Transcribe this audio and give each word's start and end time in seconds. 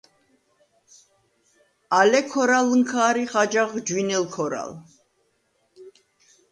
ალე 1.99 2.21
ქორალჷნქა 2.31 2.99
არიხ 3.09 3.31
აჯაღ 3.41 3.71
ჯვინელ 3.87 4.25
ქორალ. 4.35 4.71